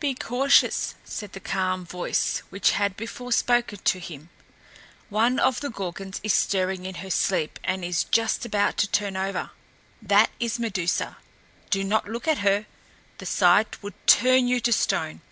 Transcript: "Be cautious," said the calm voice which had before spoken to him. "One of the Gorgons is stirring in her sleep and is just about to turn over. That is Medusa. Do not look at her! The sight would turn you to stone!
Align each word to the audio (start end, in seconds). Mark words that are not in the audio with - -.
"Be 0.00 0.14
cautious," 0.14 0.96
said 1.02 1.32
the 1.32 1.40
calm 1.40 1.86
voice 1.86 2.42
which 2.50 2.72
had 2.72 2.94
before 2.94 3.32
spoken 3.32 3.78
to 3.78 3.98
him. 4.00 4.28
"One 5.08 5.38
of 5.38 5.60
the 5.62 5.70
Gorgons 5.70 6.20
is 6.22 6.34
stirring 6.34 6.84
in 6.84 6.96
her 6.96 7.08
sleep 7.08 7.58
and 7.64 7.82
is 7.82 8.04
just 8.04 8.44
about 8.44 8.76
to 8.76 8.86
turn 8.86 9.16
over. 9.16 9.48
That 10.02 10.28
is 10.38 10.58
Medusa. 10.60 11.16
Do 11.70 11.84
not 11.84 12.06
look 12.06 12.28
at 12.28 12.40
her! 12.44 12.66
The 13.16 13.24
sight 13.24 13.82
would 13.82 13.94
turn 14.06 14.46
you 14.46 14.60
to 14.60 14.74
stone! 14.74 15.22